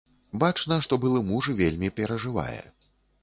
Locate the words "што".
0.85-0.97